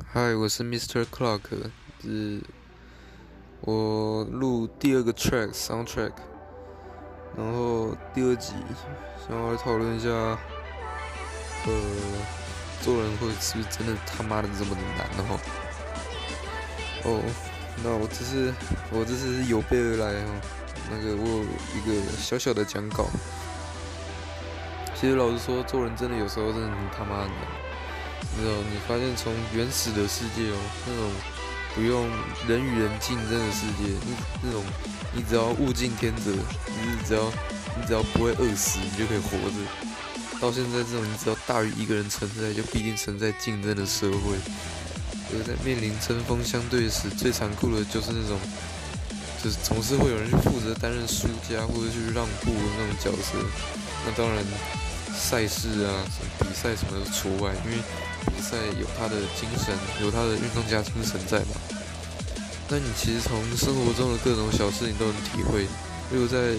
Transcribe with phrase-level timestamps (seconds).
[0.00, 1.04] 嗨，我是 Mr.
[1.04, 1.40] Clark，
[2.00, 2.40] 是
[3.60, 6.12] 我录第二个 track soundtrack，
[7.36, 8.54] 然后第二集
[9.28, 10.38] 想要来讨论一下，呃，
[12.80, 15.38] 做人会是不是真的他妈的这么的难哦？
[17.04, 17.20] 哦，
[17.84, 18.50] 那我这是
[18.90, 20.40] 我这是有备而来哦，
[20.90, 21.44] 那个我有
[21.76, 23.10] 一个小小的讲稿。
[24.94, 27.61] 其实老实说，做人真的有时候真的很他妈的难。
[28.38, 31.10] 那种你发现从原始的世界哦，那种
[31.74, 32.08] 不用
[32.48, 34.64] 人与人竞争的世界，那那种
[35.12, 37.30] 你只要物竞天择，你只要
[37.76, 39.56] 你只要不会饿死，你就可以活着。
[40.40, 44.36] 到现在这种你只要大于一个人存在，就必定存在竞争的社会。
[45.30, 48.38] 而在面临针锋相对时，最残酷的就是那种，
[49.42, 53.38] 就是总是会有人去负责担任输家或者去让步的那种角色。
[54.06, 54.44] 那当然。
[55.14, 56.04] 赛事啊，
[56.40, 57.78] 比赛什么的除外，因为
[58.26, 61.56] 比赛有他的精神，有他的运动家精神在嘛。
[62.68, 65.62] 那你其实从生活中的各种小事，你都能体会。
[65.62, 66.54] 例如在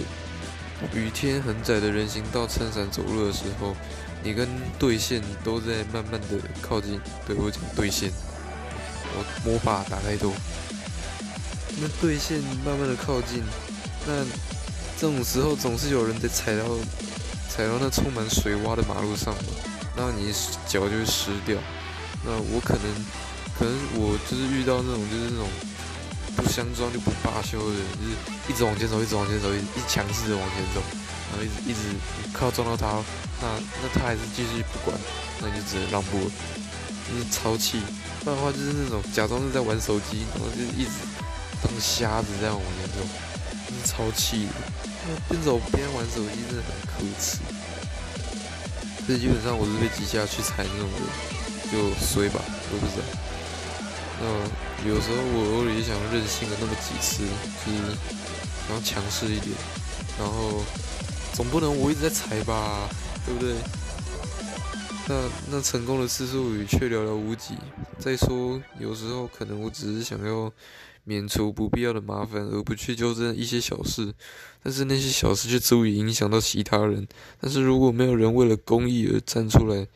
[0.92, 3.74] 雨天很窄的人行道撑伞走路的时候，
[4.22, 7.00] 你跟对线都在慢慢的靠近。
[7.26, 8.10] 对我讲对线，
[9.14, 10.32] 我魔法打太多。
[11.80, 13.42] 那对线慢慢的靠近，
[14.06, 14.24] 那
[14.96, 16.64] 这种时候总是有人得踩到。
[17.54, 19.40] 踩到那充满水洼的马路上嘛，
[19.94, 20.34] 那你
[20.66, 21.56] 脚就会湿掉。
[22.26, 22.82] 那我可能，
[23.54, 25.46] 可能我就是遇到那种就是那种
[26.34, 30.82] 不相撞就不罢休的人，就是一直往前走，一直往前走，一一强势的往前走，
[31.30, 31.94] 然后一直一直
[32.32, 32.98] 靠撞到他，
[33.40, 33.46] 那
[33.78, 34.98] 那他还是继续不管，
[35.38, 36.18] 那就只能让步，
[37.06, 37.78] 就是超气。
[38.24, 41.06] 不然的话就是那种假装是在玩手机，然后就一直
[41.62, 42.98] 当瞎子这样往前走，
[43.70, 44.52] 就是超气的。
[45.28, 47.38] 边走边玩手机真的很可耻，
[49.06, 50.98] 这基本上我是被挤下去踩那种的，
[51.70, 53.04] 就衰吧，我不知道。
[54.20, 54.24] 那
[54.88, 57.24] 有时候我偶尔也想任性了那么几次，
[57.64, 57.78] 就是
[58.66, 59.54] 想要强势一点，
[60.18, 60.62] 然后
[61.34, 62.88] 总不能我一直在踩吧，
[63.26, 63.54] 对不对？
[65.06, 65.14] 那
[65.50, 67.54] 那成功的次数也却寥寥无几。
[67.98, 70.50] 再说有时候可能我只是想要。
[71.04, 74.12] 免除不必要的麻烦，而不去纠正一些小事，
[74.62, 77.06] 但是那些小事却足以影响到其他人。
[77.40, 79.86] 但是如果没有人为了公益而站出来，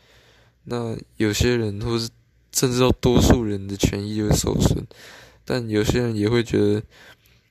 [0.65, 2.09] 那有些人或是
[2.53, 4.87] 甚至到多数人的权益就会受损。
[5.45, 6.83] 但有些人也会觉得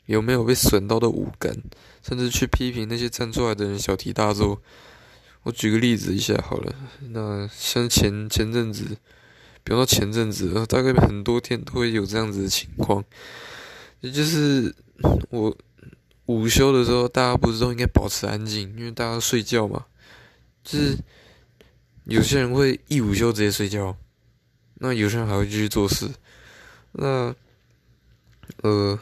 [0.05, 1.55] 有没有被损到的无感，
[2.03, 4.61] 甚至去批评那些站出来的人小题大做。
[5.43, 6.75] 我举个例子一下好了，
[7.09, 8.97] 那像前前阵子，
[9.67, 13.03] 比方说前阵子，大概很多天都会有这样子的情况。
[13.99, 14.73] 也就是
[15.29, 15.53] 我
[16.27, 19.85] 午休的时候，大家不是都应该保持安静，因为大家睡觉嘛。
[20.63, 20.97] 就是
[22.05, 23.93] 有些人会一午休直接睡觉，
[24.75, 26.07] 那有些人还会继续做事。
[26.93, 27.35] 那
[28.61, 28.97] 呃，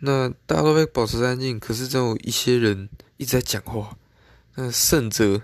[0.00, 3.96] 那大家都会保持安静，可是总有一些人一直在讲话。
[4.56, 5.40] 那甚者，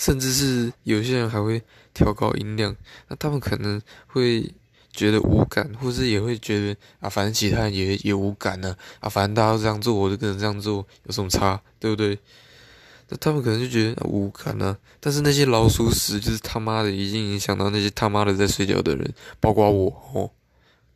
[0.00, 1.62] 甚至是有些人还会
[1.92, 2.74] 调高音量，
[3.08, 4.50] 那他们可能会。
[4.92, 12.18] 觉得无感，或是也会觉得啊，反正其他人也也无感呢，啊，反正大家都这样做，我就跟着这样做，有什么差，对不对？
[13.08, 20.28] 那他们可能就觉得无感呢，但是那些老鼠屎就是他妈的已经影响到那些他妈的在睡觉的人，包括我哦。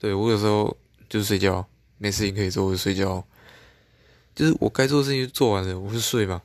[0.01, 0.77] 对我有时候
[1.09, 1.65] 就睡觉，
[1.97, 3.25] 没事情可以做我就睡觉，
[4.35, 6.43] 就是我该做的事情做完了，我就睡嘛。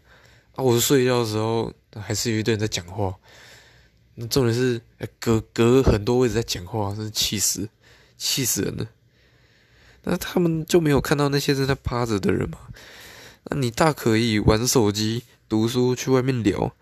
[0.54, 3.16] 啊，我睡觉的时候还是有一堆人在讲话。
[4.16, 4.82] 那重点是，
[5.20, 7.70] 隔隔很多位置在讲话，真是气死，
[8.18, 8.86] 气死人了。
[10.04, 12.58] 那他们就没有看到那些正在趴着的人吗？
[13.46, 16.74] 那你大可以玩手机、读书，去外面聊，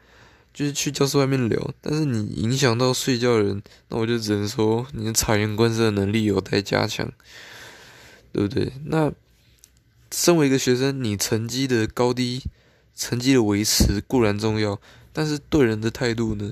[0.54, 1.74] 就是去教室外面聊。
[1.82, 7.12] 但是你影响到睡觉的人，那我就只能说，你的察言观色的能力有待加强，
[8.32, 8.72] 对不对？
[8.86, 9.12] 那
[10.12, 12.42] 身为一个学生，你成绩的高低、
[12.98, 14.78] 成绩的维持固然重要，
[15.14, 16.52] 但是对人的态度呢？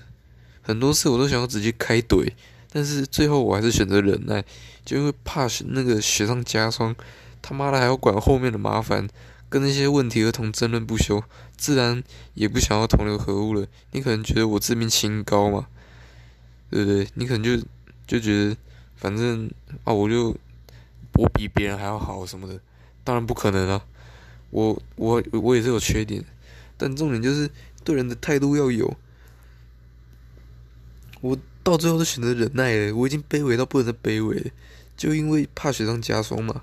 [0.61, 2.31] 很多次我都想要直接开怼，
[2.71, 4.45] 但是最后我还是选择忍耐，
[4.85, 6.95] 就因为怕那个雪上加霜，
[7.41, 9.07] 他妈的还要管后面的麻烦，
[9.49, 11.23] 跟那些问题儿童争论不休，
[11.57, 12.03] 自然
[12.35, 13.67] 也不想要同流合污了。
[13.91, 15.67] 你可能觉得我自命清高嘛，
[16.69, 17.07] 对不对？
[17.15, 17.63] 你可能就
[18.07, 18.57] 就觉得
[18.95, 19.49] 反正
[19.83, 20.35] 啊，我就
[21.13, 22.59] 我比别人还要好什么的，
[23.03, 23.85] 当然不可能啊，
[24.49, 26.25] 我我我也是有缺点，
[26.77, 27.49] 但重点就是
[27.83, 28.95] 对人的态度要有。
[31.21, 34.51] 我到最后都选择忍耐了，我已经卑微到不能再卑微，
[34.95, 36.61] 就因为怕雪上加霜嘛。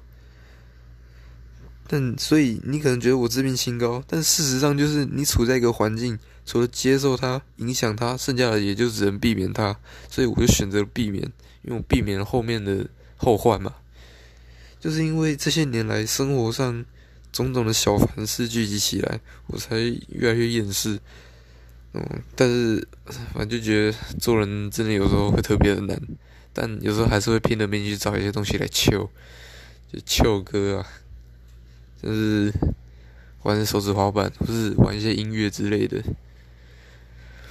[1.88, 9.76] 但所以你可能觉得我自命清高，但事实上就是你处在一个环境，除了接受它、影响它，剩下的也就只能避免它。
[10.08, 11.22] 所以我就选择避免，
[11.62, 12.86] 因为我避免了后面的
[13.16, 13.74] 后患嘛。
[14.78, 16.84] 就是因为这些年来生活上
[17.32, 19.76] 种种的小烦事聚集起来，我才
[20.08, 21.00] 越来越厌世。
[21.94, 22.86] 嗯，但是
[23.32, 26.00] 反正就觉得做人真的有时候会特别的难，
[26.52, 29.10] 但有时候还是会拼了命去找一些东西来求，
[29.92, 30.86] 就求歌啊，
[32.02, 32.52] 就是
[33.42, 36.02] 玩手指滑板，或是玩一些音乐之类的。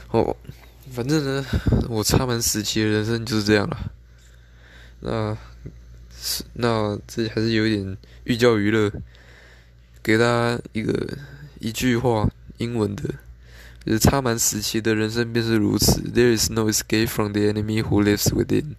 [0.10, 0.36] 哦，
[0.92, 1.46] 反正呢，
[1.88, 3.92] 我插满死期的人生就是这样了。
[5.02, 5.38] 那
[6.20, 8.92] 是那这还是有一点寓教于乐，
[10.04, 11.18] 给大家一个
[11.60, 13.04] 一句话，英文的。
[13.84, 16.02] 就是插满死期的人生便是如此。
[16.02, 18.76] There is no escape from the enemy who lives within。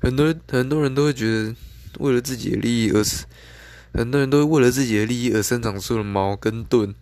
[0.00, 1.54] 很多很多人都会觉得，
[1.98, 3.24] 为了自己的利益而死，
[3.92, 6.94] 很多人都为了自己的利益而生长出了矛跟盾。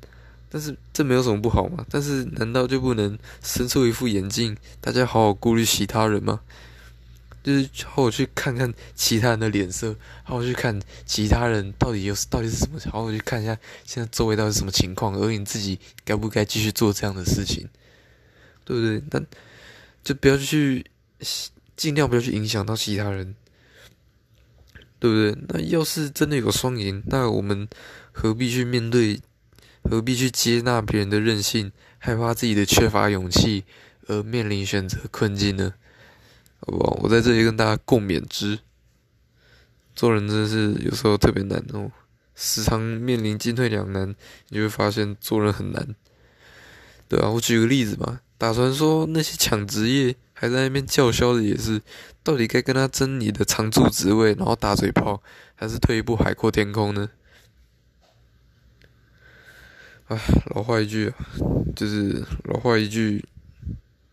[0.49, 1.85] 但是这没有什么不好嘛？
[1.91, 6.41] 但是难道就不能伸出一副眼镜，大家好好顾虑其他人吗？
[7.43, 17.69] 就是好好去看看其他人的脸色，好好去看其他人到底有到底是什么，好好去看一下现在周围到底什么情况，而你自己该不该继续做这样的事情，
[18.65, 19.03] 对不对？
[19.11, 19.27] 但
[20.05, 20.87] 就不要去
[21.77, 23.35] 尽量不要去影响到其他人，
[25.01, 25.37] 对不对？
[25.49, 27.69] 那要是真的有双赢，那我们
[28.13, 29.21] 何必去面对，
[29.83, 33.65] 何必去接纳别人的任性，害怕自己的缺乏勇气
[34.07, 35.75] 而面临选择困境呢？
[36.65, 36.99] 好不好？
[37.03, 38.59] 我在这里跟大家共勉之。
[39.95, 41.91] 做人真的是有时候特别难哦，
[42.35, 44.09] 时常面临进退两难，
[44.49, 45.95] 你就会发现做人很难。
[47.09, 51.83] 对啊，我举个例子嘛，打算说那些抢职业还在那边叫嚣的也是，
[52.23, 55.23] 到底该跟他争你的常驻职位，然后打嘴炮，
[55.55, 57.11] 还是退一步海阔天空呢？
[60.07, 60.19] 唉，
[60.55, 61.15] 老话一句啊，
[61.77, 63.23] 就是老话一句，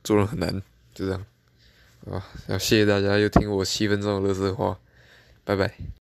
[0.03, 0.61] 做人很难，
[0.93, 1.25] 就这样。
[2.05, 4.79] 啊，要谢谢大家又听我七分钟的乐色话，
[5.43, 5.98] 拜拜。